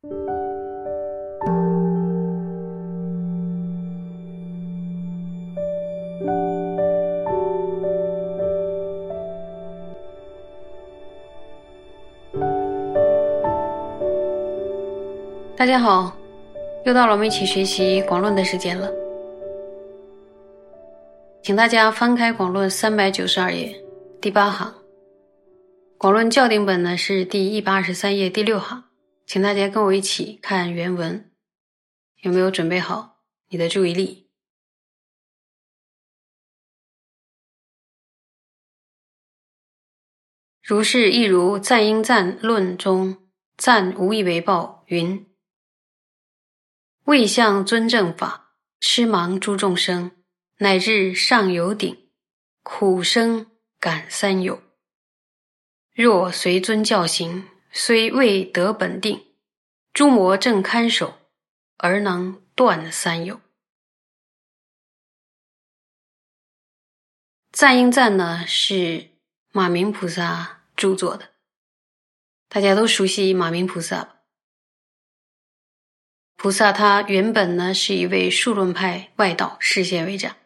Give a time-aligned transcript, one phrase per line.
[0.00, 0.06] 大
[15.66, 16.16] 家好，
[16.84, 18.88] 又到了我们一起学习广论的时间了。
[21.42, 23.74] 请大家翻开广论三百九十二页
[24.20, 24.72] 第八行，
[25.98, 28.84] 广论校订本呢是第一百二十三页第六行，
[29.28, 31.30] 请大家跟我一起看原文，
[32.22, 34.30] 有没有准备好你的注意力？
[40.62, 45.30] 如是，亦如赞应赞论中赞无以为报云。
[47.04, 50.24] 未向尊正法，痴盲诸众生，
[50.56, 52.10] 乃至上有顶，
[52.62, 54.62] 苦生感三有。
[55.92, 59.26] 若随尊教行，虽未得本定，
[59.92, 61.18] 诸魔正看守，
[61.76, 63.40] 而能断三有。
[67.52, 69.10] 赞应赞呢，是
[69.52, 71.30] 马明菩萨著作的，
[72.48, 74.16] 大家都熟悉马明菩萨。
[76.36, 80.36] 菩萨他原本呢是一位数论派外道，视线为长，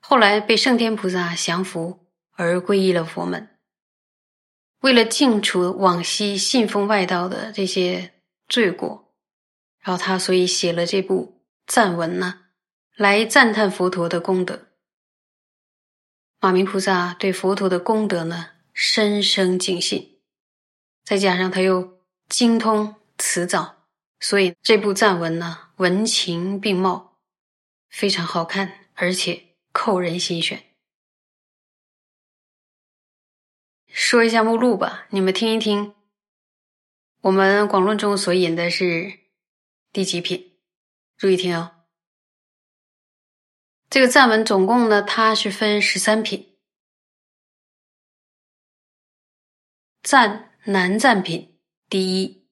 [0.00, 3.55] 后来被圣天菩萨降服而皈依了佛门。
[4.80, 8.12] 为了净除往昔信奉外道的这些
[8.48, 9.14] 罪过，
[9.80, 12.42] 然后他所以写了这部赞文呢，
[12.94, 14.68] 来赞叹佛陀的功德。
[16.38, 20.20] 马明菩萨对佛陀的功德呢深深敬信，
[21.04, 23.86] 再加上他又精通辞藻。
[24.20, 27.18] 所以这部赞文呢，文情并茂，
[27.88, 30.62] 非常好看，而且扣人心弦。
[33.96, 35.94] 说一下目录吧，你们听一听。
[37.22, 39.20] 我们广论中所引的是
[39.90, 40.58] 第几品？
[41.16, 41.86] 注意听哦。
[43.88, 46.58] 这个赞文总共呢，它是分十三品。
[50.02, 52.46] 赞南赞品第一。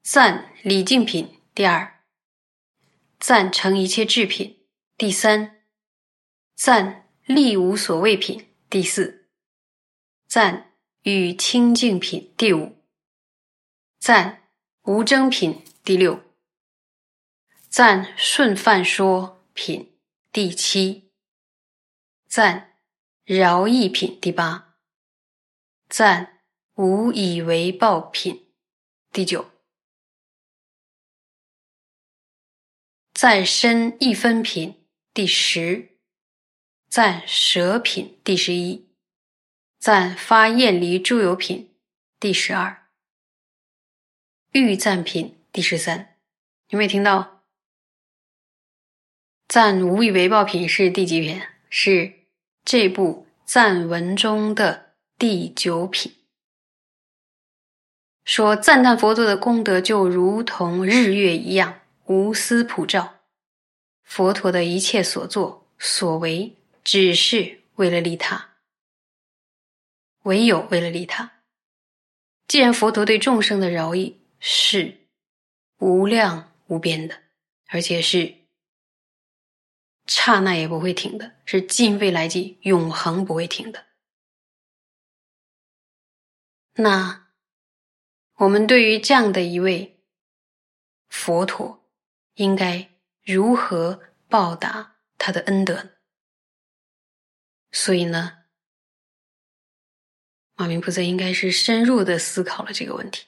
[0.00, 2.04] 赞礼敬品第二，
[3.18, 4.64] 赞成一切智品
[4.96, 5.64] 第三，
[6.54, 9.25] 赞力无所谓品第四，
[10.26, 10.72] 赞
[11.02, 12.76] 与清净品第五，
[14.00, 14.50] 赞
[14.82, 16.20] 无争品第六，
[17.68, 19.96] 赞顺犯说品
[20.32, 21.10] 第七，
[22.26, 22.76] 赞
[23.24, 24.76] 饶益品第八，
[25.88, 26.42] 赞
[26.74, 28.48] 无以为报品
[29.12, 29.48] 第九。
[33.14, 35.96] 赞身一分品第十，
[36.88, 38.86] 赞舍品第十一，
[39.78, 41.74] 赞发厌离诸有品
[42.18, 42.88] 第十二，
[44.52, 46.16] 欲赞品第十三。
[46.68, 47.42] 有没有听到？
[49.46, 51.40] 赞无以为报品是第几品？
[51.70, 52.12] 是
[52.64, 56.12] 这部赞文中的第九品。
[58.24, 61.82] 说赞叹佛陀的功德就如同日月一样。
[62.06, 63.16] 无私普照，
[64.04, 68.55] 佛陀的一切所作所为，只是为了利他，
[70.26, 71.42] 唯有为了利他。
[72.46, 75.08] 既然佛陀对众生的饶益是
[75.78, 77.22] 无量无边的，
[77.68, 78.34] 而且是
[80.06, 83.86] 刹那也不会停的，是尽未来际永恒不会停的，
[86.74, 87.28] 那
[88.34, 90.04] 我们对于这样的一位
[91.08, 91.84] 佛陀。
[92.36, 92.90] 应该
[93.22, 95.90] 如何报答他的恩德呢？
[97.72, 98.44] 所以呢，
[100.56, 103.24] 马明菩萨应该是深入的思考了这个问题，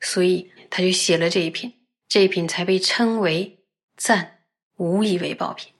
[0.00, 1.74] 所以他就写了这一品，
[2.08, 3.58] 这一品才被称为
[3.96, 4.44] 赞
[4.76, 5.72] 无以为报品。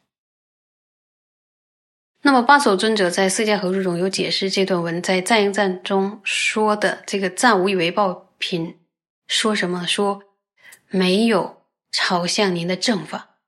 [2.22, 8.78] 那么八首尊者在《四迦合注》中有解释这段文在赞应赞中说的这个赞无以为报品，
[9.26, 9.86] 说什么？
[9.86, 10.22] 说
[10.88, 11.56] 没有。
[11.90, 13.38] 朝向您的正法，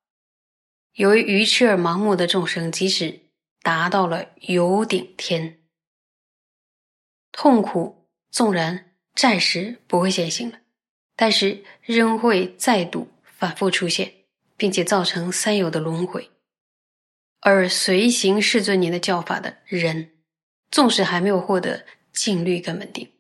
[0.95, 3.21] 由于愚痴而盲目的众生，即使
[3.61, 5.60] 达到了有顶天，
[7.43, 10.61] 痛苦纵然暂时不会现形了，
[11.17, 14.13] 但是仍会再度反复出现，
[14.59, 16.29] 并且造成三有的轮回。
[17.41, 20.11] 而随行世尊您的教法的人，
[20.71, 23.11] 纵使还没有获得静虑根本定，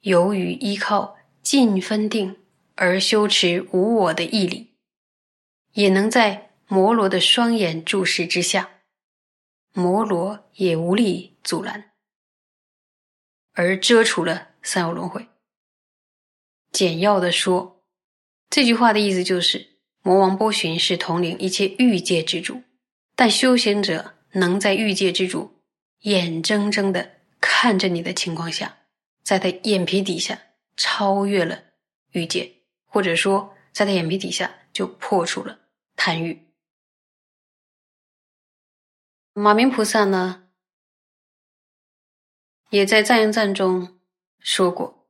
[0.00, 2.36] 由于依靠尽分定。
[2.74, 4.74] 而修持无我的毅力，
[5.74, 8.80] 也能在摩罗的双眼注视之下，
[9.72, 11.92] 摩罗也无力阻拦，
[13.56, 15.26] 而遮除了三有轮回。
[16.70, 17.82] 简要的说，
[18.50, 22.62] 这句话的意思就是：魔王波旬是统领一切欲界之主，
[23.14, 25.62] 但修行者能在欲界之主
[26.00, 28.76] 眼睁睁的看着你的情况下，
[29.22, 30.38] 在他眼皮底下
[30.76, 31.62] 超越了
[32.12, 32.52] 欲界，
[32.84, 35.58] 或者说在他眼皮底下就破除了
[35.96, 36.46] 贪欲。
[39.32, 40.45] 马明菩萨呢，
[42.76, 43.96] 也在赞言赞中
[44.38, 45.08] 说过，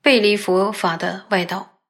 [0.00, 1.80] 背离佛法的外道，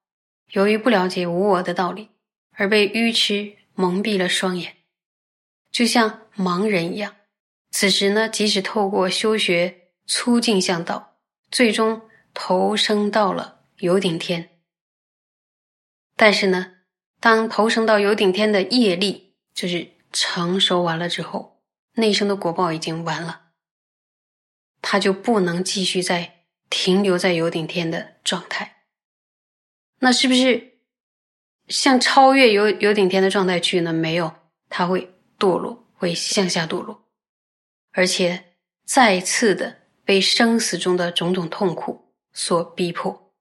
[0.53, 2.09] 由于不了解无我的道理，
[2.53, 4.77] 而被愚痴蒙蔽了双眼，
[5.71, 7.15] 就像盲人一样。
[7.71, 11.19] 此时呢，即使透过修学粗净向道，
[11.51, 12.01] 最终
[12.33, 14.49] 投生到了有顶天，
[16.17, 16.77] 但是呢，
[17.21, 19.95] 当投生到有顶天的业力，就是。
[20.13, 21.61] 成熟完了之后，
[21.97, 23.46] 内生的果报已经完了，
[24.89, 28.85] 他就不能继续在停留在有顶天的状态。
[29.99, 30.79] 那是不是
[31.67, 33.93] 像超越有有顶天的状态去呢？
[33.93, 34.33] 没有，
[34.69, 37.09] 他会堕落，会向下堕落，
[37.91, 38.55] 而且
[38.85, 43.33] 再次的被生死中的种种痛苦所逼迫。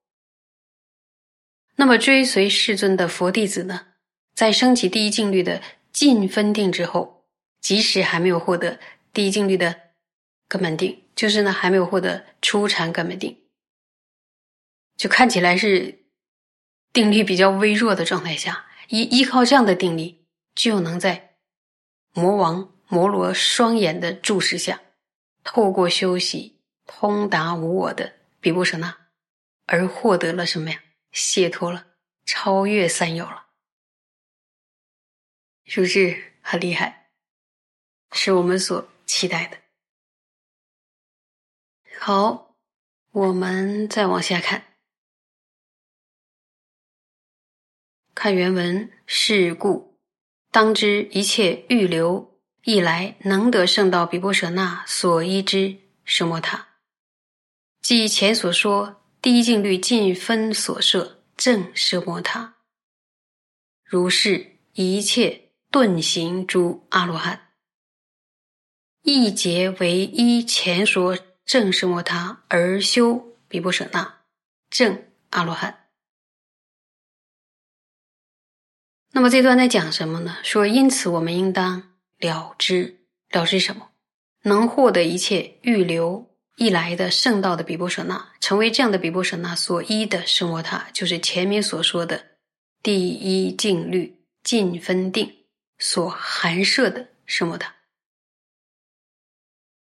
[1.76, 3.86] 那么追随世尊的佛弟子呢，
[4.34, 5.62] 在升起第一境律的。
[5.92, 7.24] 进分定之后，
[7.58, 8.78] 即使还没有获得
[9.14, 9.74] 第一境律的
[10.46, 13.48] 根本定，就是呢还没有获得初禅根本定，
[14.96, 16.04] 就看起来是
[16.92, 21.38] 定力比较微弱的状态下，依依靠这样的定力，就能在
[22.12, 24.80] 魔王摩罗双眼的注视下，
[25.42, 28.96] 透过休息通达无我的比波舍那，
[29.64, 30.82] 而获得了什么呀？
[31.12, 31.86] 解脱了，
[32.26, 33.46] 超越三有了。
[35.64, 37.08] 是不是很厉害？
[38.12, 39.58] 是我们所期待的。
[41.98, 42.54] 好，
[43.12, 44.62] 我们再往下看，
[48.14, 48.90] 看原文。
[49.06, 49.98] 是故，
[50.50, 56.68] 当知一切欲流一来，能得圣道比波舍那所依之什摩他，
[57.80, 62.56] 即前所说第一境律尽分所摄正奢摩他。
[63.84, 65.44] 如是一切。
[65.68, 67.50] 顿行诸阿罗汉，
[69.02, 74.18] 一劫为一前所正是摩他而修比波舍那
[74.68, 75.86] 正阿罗汉。
[79.12, 80.36] 那么这段在讲什么呢？
[80.42, 83.90] 说因此我们应当了知了知什么？
[84.42, 92.38] 能获得一切预留一来的圣道的比波舍那，成为这样的比波舍那所依的圣摩他，就是前面所说的
[92.82, 95.32] 第一静律尽分定。
[95.78, 97.66] 所含摄的什么的，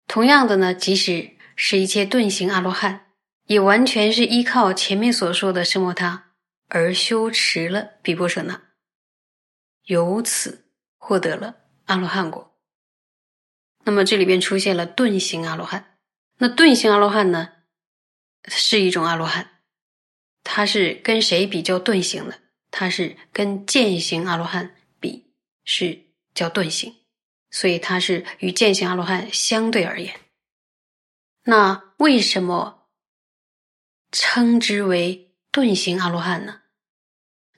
[0.07, 3.13] 同样的呢，即使是一切顿行阿罗汉，
[3.47, 6.33] 也完全是依靠前面所说的什么他
[6.69, 8.63] 而修持了比波舍那，
[9.85, 10.67] 由此
[10.97, 11.57] 获得了
[11.87, 12.57] 阿罗汉果。
[13.85, 15.99] 那么这里边出现了顿行阿罗汉，
[16.39, 17.51] 那顿行阿罗汉呢，
[18.49, 19.61] 是一种阿罗汉，
[20.43, 22.41] 它是跟谁比较顿行的？
[22.71, 25.25] 它是跟见行阿罗汉比。
[25.67, 25.99] 是
[26.35, 26.95] 叫顿行，
[27.51, 30.15] 所以它是与见行阿罗汉相对而言。
[31.45, 32.89] 那为什么
[34.11, 36.63] 称之为顿行阿罗汉呢？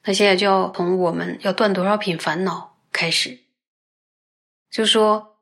[0.04, 3.40] 那现在就要从我们要断多少品烦恼开始，
[4.70, 5.40] 就说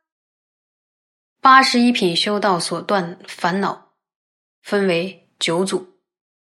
[1.41, 3.93] 八十一品修道所断烦恼
[4.63, 5.99] 分为九组，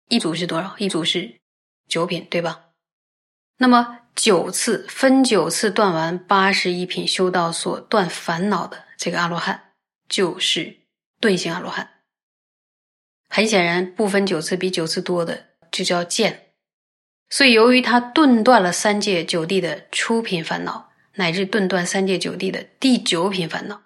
[0.09, 0.77] 一组是多少？
[0.79, 1.41] 一组是
[1.87, 2.67] 九品，对吧？
[3.57, 3.97] 那么。
[4.15, 9.75] 九次分九次断完八十一品修道所断烦恼的这个阿罗汉，
[10.09, 10.78] 就是
[11.21, 12.03] 顿行阿罗汉。
[13.29, 16.53] 很显然，不分九次比九次多的就叫见。
[17.31, 23.83] 所以，由于他顿断了三界九地的初品烦恼，乃至顿断三界九地的第九品烦恼，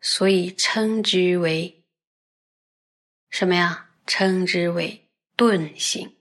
[0.00, 1.84] 所以称之为
[3.30, 3.90] 什么呀？
[4.04, 6.16] 称之为顿行。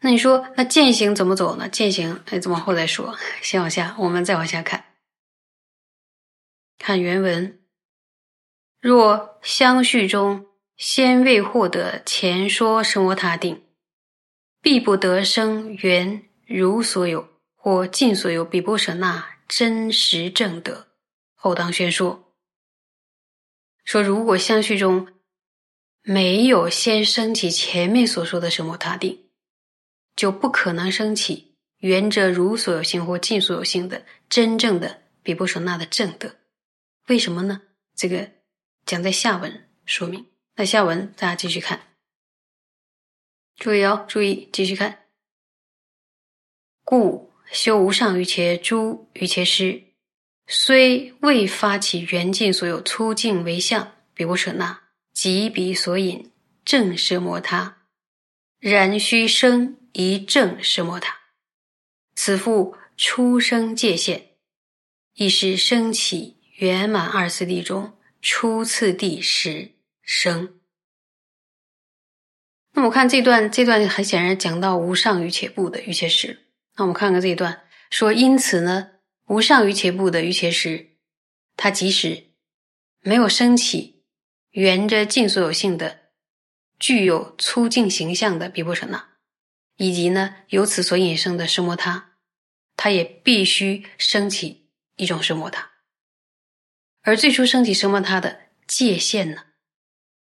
[0.00, 1.68] 那你说，那践行怎么走呢？
[1.68, 3.14] 践行，哎，往后再说。
[3.42, 4.84] 先往下，我们再往下看。
[6.78, 7.60] 看原文：
[8.84, 10.44] 若相续中
[10.76, 13.64] 先未获得前说生摩他定，
[14.60, 20.88] 必不得生缘如所有或尽所有比波舍那真实正德。
[21.32, 22.34] 后当宣说，
[23.86, 25.08] 说如果相续中
[26.02, 29.18] 没有先升起前面所说的生摩他定。
[30.14, 36.36] 就不可能升起圆者如所有性或尽所有性的真正的比波舍那的正德，
[37.08, 37.62] 为什么呢？
[37.96, 38.30] 这个
[38.86, 40.26] 讲在下文说明。
[40.56, 41.80] 那下文大家继续看。
[43.56, 45.06] 注意哦，注意，继续看。
[46.84, 49.82] 故修无上于且诸于且师，
[50.46, 56.30] 虽未发起缘尽所有粗净为相，比波舍那，即彼所引
[56.64, 57.86] 正摄摩他，
[58.58, 61.16] 然须生一正摄摩他，
[62.14, 64.36] 此复出生界限，
[65.14, 70.58] 亦是升起圆满二次第中初次第十生。
[72.72, 76.46] 那我看这段，这段很显然讲到无上于且不的于且时。
[76.74, 78.92] 那我们看看这一段，说因此呢，
[79.26, 80.96] 无上于且不的于且时，
[81.54, 82.30] 它即使
[83.02, 84.02] 没有升起
[84.52, 86.04] 沿着尽所有性的、
[86.78, 89.06] 具有粗净形象的比波舍那，
[89.76, 92.12] 以及呢由此所引生的奢摩他，
[92.74, 95.73] 它也必须升起一种奢摩他。
[97.04, 99.44] 而最初升起奢摩他的界限呢，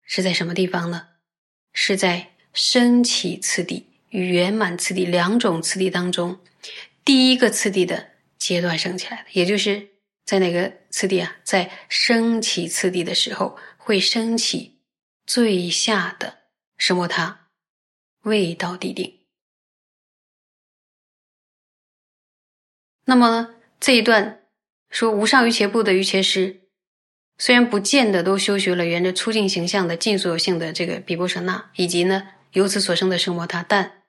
[0.04, 1.10] 是在什么地方呢？
[1.74, 3.90] 是在升起次第。
[4.10, 6.42] 与圆满次第两种次第当中，
[7.06, 9.88] 第一个次第的阶段升起来的，也就是
[10.26, 11.38] 在哪个次第啊？
[11.46, 14.82] 在升起次第的时候，会升起
[15.26, 16.40] 最下的
[16.78, 17.08] 什么？
[17.08, 17.48] 它
[18.24, 19.22] 未到地定。
[23.06, 24.44] 那么这一段
[24.90, 26.61] 说无上于伽部的于伽师，
[27.42, 34.04] 虽然不见得都修学了沿着粗净形象的尽所有性的这个比波舍那，以及呢由此所生的圣摩他，但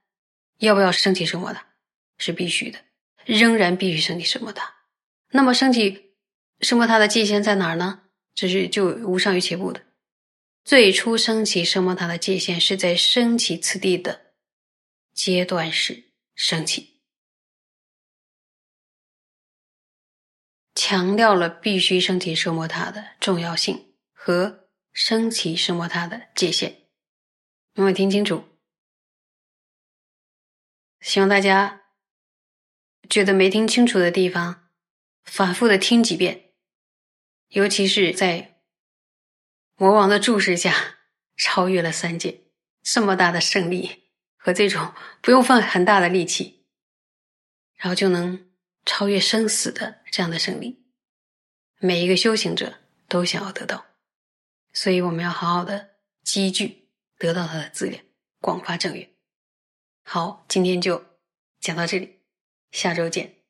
[0.58, 1.64] 要不要升起圣摩他？
[2.18, 2.80] 是必须的，
[3.24, 4.74] 仍然必须升起圣摩他。
[5.30, 6.10] 那么升起
[6.60, 8.02] 圣摩他的界限在哪儿呢？
[8.34, 9.80] 这是就无上于切部的。
[10.62, 14.20] 最初升起圣摩他的界限是在升起次第的
[15.14, 16.91] 阶段时升起，
[20.74, 26.82] 强调了必须升起奢摩他的重要性和升起奢摩他的界限。
[27.74, 28.44] 有没有听清楚？
[31.00, 31.82] 希望大家
[33.08, 34.68] 觉得没听清楚的地方，
[35.24, 36.52] 反复的听几遍，
[37.48, 38.60] 尤其是在
[39.76, 40.98] 魔王的注视下，
[41.36, 42.44] 超越了三界，
[42.82, 46.66] 这么大的胜利和这种不用费很大的力气，
[47.74, 48.51] 然后就能
[48.84, 50.82] 超越生死的这样的胜利，
[51.78, 53.86] 每一个修行者都想要得到，
[54.72, 58.04] 所以我们要好好的积聚，得到他的资源，
[58.40, 59.08] 广发正缘。
[60.04, 61.04] 好，今天就
[61.60, 62.20] 讲到这里，
[62.70, 63.41] 下周见。